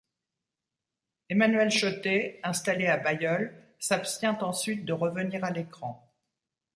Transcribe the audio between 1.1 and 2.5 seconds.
Emmanuel Schotté,